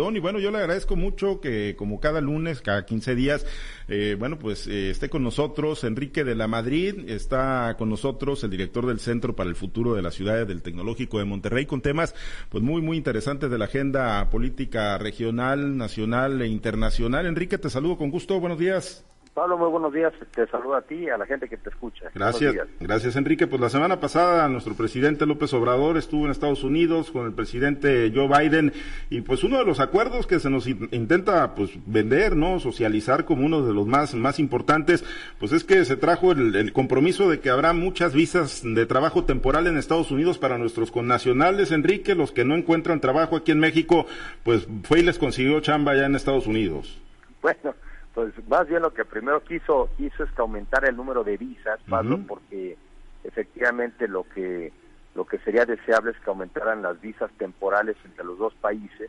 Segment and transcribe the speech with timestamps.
[0.00, 3.44] Y bueno, yo le agradezco mucho que como cada lunes, cada 15 días,
[3.88, 8.50] eh, bueno, pues eh, esté con nosotros Enrique de la Madrid, está con nosotros el
[8.50, 12.14] director del Centro para el Futuro de la Ciudad del Tecnológico de Monterrey con temas
[12.48, 17.26] pues muy, muy interesantes de la agenda política regional, nacional e internacional.
[17.26, 19.04] Enrique, te saludo con gusto, buenos días.
[19.38, 20.12] Pablo, muy buenos días.
[20.34, 22.10] Te saludo a ti y a la gente que te escucha.
[22.12, 23.46] Gracias, gracias Enrique.
[23.46, 28.10] Pues la semana pasada nuestro presidente López Obrador estuvo en Estados Unidos con el presidente
[28.12, 28.72] Joe Biden
[29.10, 32.58] y pues uno de los acuerdos que se nos intenta pues vender, ¿no?
[32.58, 35.04] Socializar como uno de los más, más importantes,
[35.38, 39.24] pues es que se trajo el, el compromiso de que habrá muchas visas de trabajo
[39.24, 43.60] temporal en Estados Unidos para nuestros connacionales, Enrique, los que no encuentran trabajo aquí en
[43.60, 44.04] México,
[44.42, 46.98] pues fue y les consiguió chamba allá en Estados Unidos.
[47.40, 47.72] Bueno
[48.18, 51.78] pues más bien lo que primero quiso hizo es que aumentar el número de visas,
[51.88, 52.76] Pablo, porque
[53.22, 54.72] efectivamente lo que
[55.14, 59.08] lo que sería deseable es que aumentaran las visas temporales entre los dos países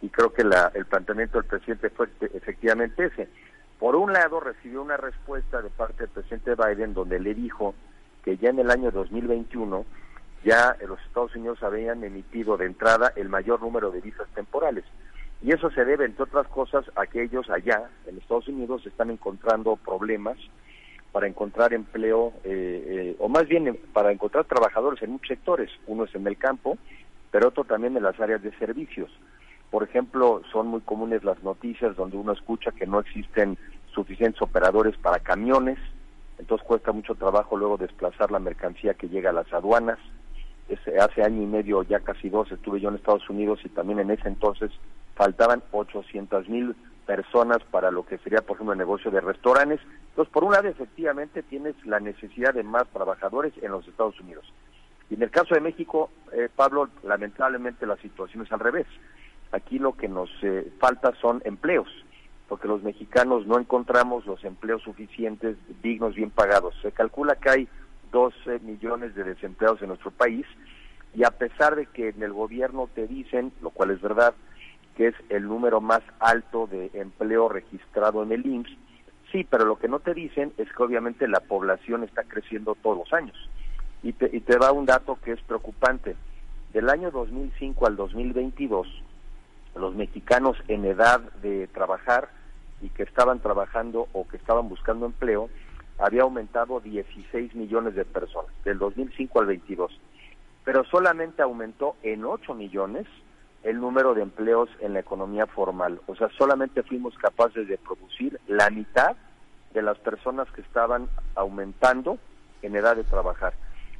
[0.00, 3.28] y creo que la, el planteamiento del presidente fue efectivamente ese.
[3.80, 7.74] Por un lado recibió una respuesta de parte del presidente Biden donde le dijo
[8.22, 9.84] que ya en el año 2021
[10.44, 14.84] ya los Estados Unidos habían emitido de entrada el mayor número de visas temporales.
[15.42, 19.10] Y eso se debe, entre otras cosas, a que ellos allá, en Estados Unidos, están
[19.10, 20.38] encontrando problemas
[21.12, 25.70] para encontrar empleo, eh, eh, o más bien para encontrar trabajadores en muchos sectores.
[25.86, 26.78] Uno es en el campo,
[27.30, 29.10] pero otro también en las áreas de servicios.
[29.70, 33.58] Por ejemplo, son muy comunes las noticias donde uno escucha que no existen
[33.94, 35.78] suficientes operadores para camiones,
[36.38, 39.98] entonces cuesta mucho trabajo luego desplazar la mercancía que llega a las aduanas.
[41.00, 44.10] hace año y medio, ya casi dos, estuve yo en Estados Unidos y también en
[44.10, 44.70] ese entonces
[45.16, 49.80] faltaban 800 mil personas para lo que sería, por ejemplo, el negocio de restaurantes.
[50.10, 54.44] Entonces, por un lado, efectivamente, tienes la necesidad de más trabajadores en los Estados Unidos.
[55.08, 58.86] Y en el caso de México, eh, Pablo, lamentablemente la situación es al revés.
[59.52, 61.88] Aquí lo que nos eh, falta son empleos,
[62.48, 66.74] porque los mexicanos no encontramos los empleos suficientes, dignos, bien pagados.
[66.82, 67.68] Se calcula que hay
[68.10, 70.46] 12 millones de desempleados en nuestro país
[71.14, 74.34] y a pesar de que en el gobierno te dicen, lo cual es verdad,
[74.96, 78.76] que es el número más alto de empleo registrado en el IMSS.
[79.30, 82.98] Sí, pero lo que no te dicen es que obviamente la población está creciendo todos
[82.98, 83.36] los años.
[84.02, 86.16] Y te, y te da un dato que es preocupante.
[86.72, 88.86] Del año 2005 al 2022,
[89.76, 92.30] los mexicanos en edad de trabajar
[92.80, 95.50] y que estaban trabajando o que estaban buscando empleo,
[95.98, 100.00] había aumentado 16 millones de personas, del 2005 al 22.
[100.64, 103.06] Pero solamente aumentó en 8 millones
[103.66, 106.00] el número de empleos en la economía formal.
[106.06, 109.16] O sea, solamente fuimos capaces de producir la mitad
[109.74, 112.16] de las personas que estaban aumentando
[112.62, 113.54] en edad de trabajar.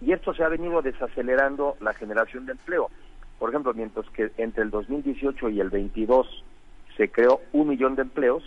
[0.00, 2.90] Y esto se ha venido desacelerando la generación de empleo.
[3.38, 6.44] Por ejemplo, mientras que entre el 2018 y el 22
[6.96, 8.42] se creó un millón de empleos,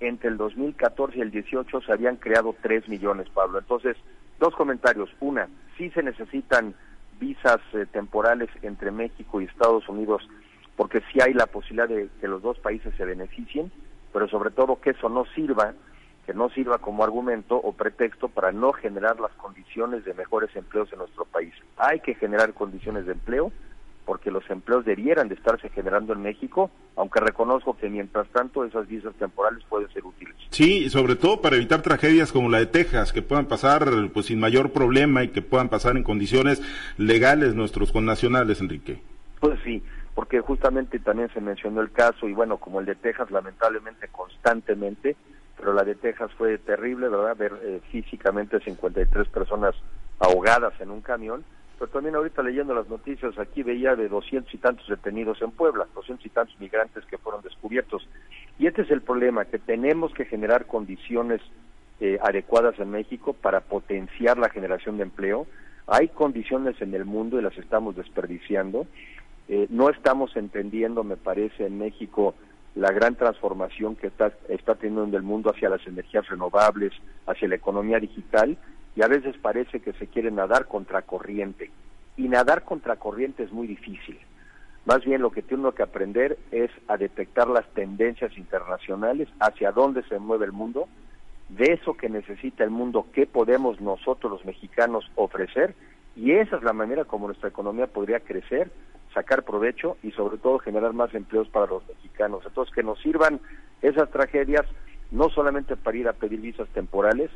[0.00, 3.60] entre el 2014 y el 18 se habían creado tres millones, Pablo.
[3.60, 3.96] Entonces,
[4.40, 5.08] dos comentarios.
[5.20, 5.48] Una,
[5.78, 6.74] sí se necesitan
[7.22, 10.28] visas eh, temporales entre México y Estados Unidos,
[10.74, 13.70] porque sí hay la posibilidad de que los dos países se beneficien,
[14.12, 15.72] pero sobre todo que eso no sirva,
[16.26, 20.92] que no sirva como argumento o pretexto para no generar las condiciones de mejores empleos
[20.92, 21.54] en nuestro país.
[21.76, 23.52] Hay que generar condiciones de empleo,
[24.04, 28.88] porque los empleos debieran de estarse generando en México, aunque reconozco que mientras tanto esas
[28.88, 30.34] visas temporales pueden ser útiles.
[30.50, 34.40] Sí, sobre todo para evitar tragedias como la de Texas, que puedan pasar pues sin
[34.40, 36.62] mayor problema y que puedan pasar en condiciones
[36.98, 39.00] legales nuestros connacionales, Enrique.
[39.40, 39.82] Pues sí,
[40.14, 45.16] porque justamente también se mencionó el caso y bueno, como el de Texas lamentablemente constantemente,
[45.56, 47.36] pero la de Texas fue terrible, ¿verdad?
[47.36, 49.74] Ver eh, físicamente 53 personas
[50.18, 51.44] ahogadas en un camión
[51.82, 55.88] pero también ahorita leyendo las noticias aquí veía de doscientos y tantos detenidos en Puebla,
[55.96, 58.08] doscientos y tantos migrantes que fueron descubiertos.
[58.56, 61.40] Y este es el problema, que tenemos que generar condiciones
[61.98, 65.48] eh, adecuadas en México para potenciar la generación de empleo.
[65.88, 68.86] Hay condiciones en el mundo y las estamos desperdiciando.
[69.48, 72.36] Eh, no estamos entendiendo, me parece, en México
[72.76, 76.92] la gran transformación que está, está teniendo el mundo hacia las energías renovables,
[77.26, 78.56] hacia la economía digital,
[78.94, 81.70] y a veces parece que se quiere nadar contra corriente.
[82.16, 84.18] Y nadar contra corriente es muy difícil.
[84.84, 90.02] Más bien lo que tiene que aprender es a detectar las tendencias internacionales, hacia dónde
[90.04, 90.88] se mueve el mundo,
[91.48, 95.74] de eso que necesita el mundo, qué podemos nosotros los mexicanos ofrecer,
[96.16, 98.70] y esa es la manera como nuestra economía podría crecer,
[99.14, 102.42] sacar provecho y sobre todo generar más empleos para los mexicanos.
[102.46, 103.40] Entonces, que nos sirvan
[103.82, 104.66] esas tragedias
[105.10, 107.30] no solamente para ir a pedir visas temporales,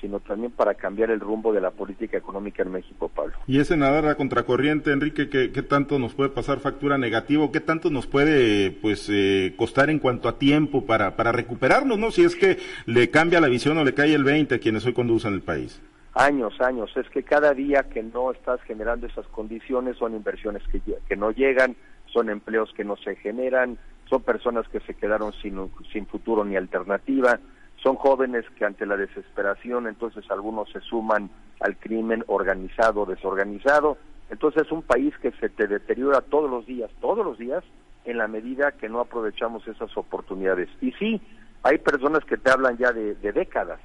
[0.00, 3.34] sino también para cambiar el rumbo de la política económica en México, Pablo.
[3.46, 7.50] Y ese nadar a contracorriente, Enrique, ¿qué, ¿qué, tanto nos puede pasar factura negativa?
[7.52, 12.10] ¿Qué tanto nos puede pues eh, costar en cuanto a tiempo para, para recuperarnos, no?
[12.10, 14.92] Si es que le cambia la visión o le cae el 20 a quienes hoy
[14.92, 15.80] conducen el país.
[16.14, 16.90] Años, años.
[16.96, 21.30] Es que cada día que no estás generando esas condiciones son inversiones que, que no
[21.30, 21.76] llegan,
[22.06, 26.56] son empleos que no se generan, son personas que se quedaron sin, sin futuro ni
[26.56, 27.38] alternativa
[27.82, 31.30] son jóvenes que ante la desesperación entonces algunos se suman
[31.60, 33.96] al crimen organizado, desorganizado.
[34.30, 37.64] Entonces es un país que se te deteriora todos los días, todos los días,
[38.04, 40.68] en la medida que no aprovechamos esas oportunidades.
[40.80, 41.20] Y sí,
[41.62, 43.80] hay personas que te hablan ya de, de décadas.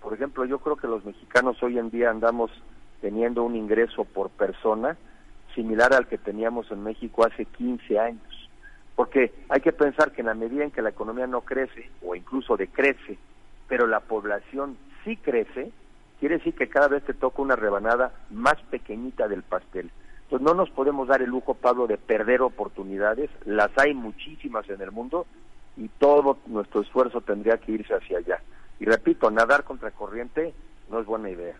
[0.00, 2.50] Por ejemplo, yo creo que los mexicanos hoy en día andamos
[3.00, 4.96] teniendo un ingreso por persona
[5.54, 8.50] similar al que teníamos en México hace 15 años.
[8.94, 12.14] Porque hay que pensar que en la medida en que la economía no crece o
[12.14, 13.18] incluso decrece
[13.68, 15.70] pero la población sí crece,
[16.18, 19.90] quiere decir que cada vez te toca una rebanada más pequeñita del pastel.
[20.24, 24.80] Entonces no nos podemos dar el lujo, Pablo, de perder oportunidades, las hay muchísimas en
[24.80, 25.26] el mundo
[25.76, 28.42] y todo nuestro esfuerzo tendría que irse hacia allá.
[28.80, 30.52] Y repito, nadar contra corriente
[30.90, 31.54] no es buena idea.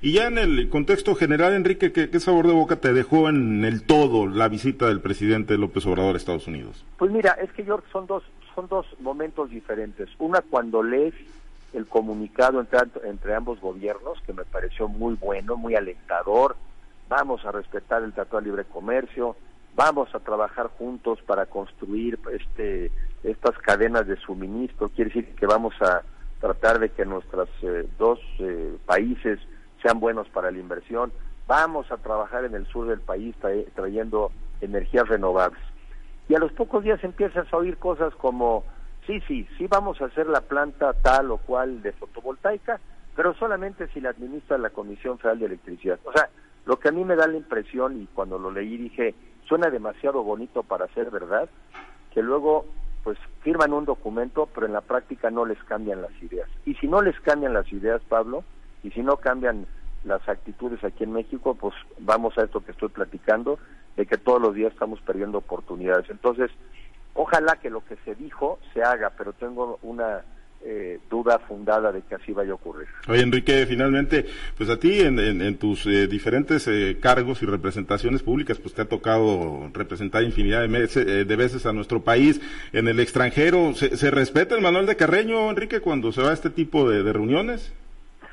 [0.00, 3.64] Y ya en el contexto general, Enrique, ¿qué, ¿qué, sabor de boca te dejó en
[3.64, 6.84] el todo la visita del presidente López Obrador a Estados Unidos?
[6.98, 8.22] Pues mira, es que George, son dos,
[8.54, 10.08] son dos momentos diferentes.
[10.18, 11.14] Una cuando lees
[11.74, 16.56] el comunicado entre, entre ambos gobiernos, que me pareció muy bueno, muy alentador.
[17.08, 19.36] Vamos a respetar el Tratado de Libre Comercio,
[19.76, 22.90] vamos a trabajar juntos para construir este
[23.22, 24.90] estas cadenas de suministro.
[24.90, 26.02] Quiere decir que vamos a
[26.40, 29.40] tratar de que nuestros eh, dos eh, países
[29.82, 31.12] sean buenos para la inversión.
[31.46, 33.34] Vamos a trabajar en el sur del país
[33.74, 34.30] trayendo
[34.60, 35.60] energías renovables.
[36.28, 38.64] Y a los pocos días empiezas a oír cosas como
[39.06, 42.80] sí, sí, sí vamos a hacer la planta tal o cual de fotovoltaica,
[43.16, 45.98] pero solamente si la administra la Comisión Federal de Electricidad.
[46.04, 46.28] O sea,
[46.66, 49.14] lo que a mí me da la impresión, y cuando lo leí dije,
[49.46, 51.48] suena demasiado bonito para ser verdad,
[52.12, 52.66] que luego
[53.02, 56.48] pues firman un documento, pero en la práctica no les cambian las ideas.
[56.64, 58.44] Y si no les cambian las ideas, Pablo,
[58.82, 59.66] y si no cambian
[60.04, 63.58] las actitudes aquí en México, pues vamos a esto que estoy platicando,
[63.96, 66.08] de que todos los días estamos perdiendo oportunidades.
[66.08, 66.50] Entonces,
[67.14, 70.22] Ojalá que lo que se dijo se haga, pero tengo una
[70.66, 72.88] eh, duda fundada de que así vaya a ocurrir.
[73.08, 74.26] Oye, Enrique, finalmente,
[74.56, 78.88] pues a ti en, tus eh, diferentes eh, cargos y representaciones públicas, pues te ha
[78.88, 82.40] tocado representar infinidad de, de veces a nuestro país
[82.72, 83.74] en el extranjero.
[83.74, 87.72] ¿Se, respeta el manual de Carreño, Enrique, cuando se va a este tipo de, reuniones?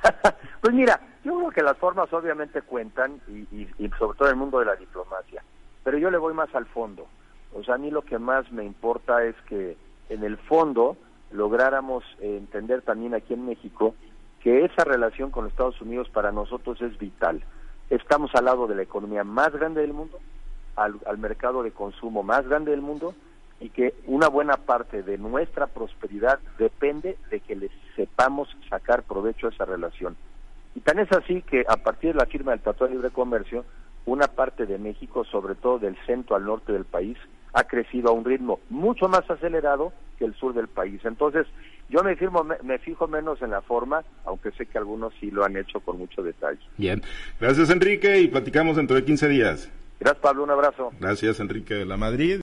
[0.62, 3.68] pues mira, yo creo que las formas obviamente cuentan y
[4.00, 5.44] sobre todo en el mundo de la diplomacia,
[5.84, 7.08] pero yo le voy más al fondo.
[7.54, 9.76] O sea, a mí lo que más me importa es que
[10.12, 10.98] en el fondo
[11.32, 13.96] lográramos entender también aquí en México
[14.42, 17.44] que esa relación con Estados Unidos para nosotros es vital.
[17.90, 20.20] Estamos al lado de la economía más grande del mundo,
[20.76, 23.14] al, al mercado de consumo más grande del mundo
[23.60, 29.48] y que una buena parte de nuestra prosperidad depende de que les sepamos sacar provecho
[29.48, 30.18] a esa relación.
[30.76, 33.64] Y tan es así que a partir de la firma del Tratado de Libre Comercio,
[34.06, 37.18] una parte de México, sobre todo del centro al norte del país,
[37.54, 41.02] ha crecido a un ritmo mucho más acelerado que el sur del país.
[41.04, 41.48] Entonces,
[41.90, 45.44] yo me, firmo, me, fijo menos en la forma, aunque sé que algunos sí lo
[45.44, 46.62] han hecho con mucho detalle.
[46.78, 47.02] Bien,
[47.40, 49.70] gracias Enrique y platicamos dentro de 15 días.
[50.00, 50.94] Gracias Pablo, un abrazo.
[51.00, 52.40] Gracias Enrique de la Madrid.